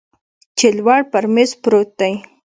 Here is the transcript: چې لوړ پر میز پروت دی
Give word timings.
چې 0.57 0.67
لوړ 0.77 0.99
پر 1.11 1.23
میز 1.33 1.51
پروت 1.61 1.89
دی 1.99 2.13